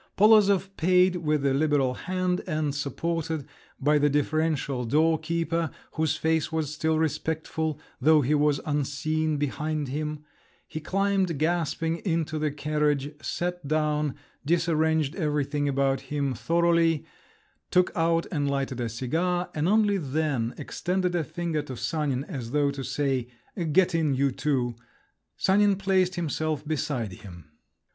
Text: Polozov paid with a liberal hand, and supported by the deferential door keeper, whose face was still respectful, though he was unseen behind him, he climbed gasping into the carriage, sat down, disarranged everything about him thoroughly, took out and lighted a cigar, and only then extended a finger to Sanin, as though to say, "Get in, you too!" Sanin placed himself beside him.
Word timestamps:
Polozov 0.17 0.75
paid 0.77 1.17
with 1.17 1.45
a 1.45 1.53
liberal 1.53 1.93
hand, 1.93 2.41
and 2.47 2.73
supported 2.73 3.45
by 3.79 3.99
the 3.99 4.09
deferential 4.09 4.83
door 4.83 5.19
keeper, 5.19 5.69
whose 5.91 6.15
face 6.17 6.51
was 6.51 6.73
still 6.73 6.97
respectful, 6.97 7.79
though 7.99 8.21
he 8.21 8.33
was 8.33 8.59
unseen 8.65 9.37
behind 9.37 9.89
him, 9.89 10.25
he 10.67 10.79
climbed 10.79 11.37
gasping 11.37 11.97
into 11.97 12.39
the 12.39 12.49
carriage, 12.49 13.11
sat 13.21 13.67
down, 13.67 14.15
disarranged 14.43 15.15
everything 15.17 15.69
about 15.69 16.01
him 16.01 16.33
thoroughly, 16.33 17.05
took 17.69 17.91
out 17.95 18.25
and 18.31 18.49
lighted 18.49 18.81
a 18.81 18.89
cigar, 18.89 19.51
and 19.53 19.69
only 19.69 19.97
then 19.99 20.55
extended 20.57 21.13
a 21.13 21.23
finger 21.23 21.61
to 21.61 21.77
Sanin, 21.77 22.23
as 22.23 22.49
though 22.49 22.71
to 22.71 22.83
say, 22.83 23.27
"Get 23.71 23.93
in, 23.93 24.15
you 24.15 24.31
too!" 24.31 24.73
Sanin 25.37 25.75
placed 25.75 26.15
himself 26.15 26.67
beside 26.67 27.11
him. 27.11 27.51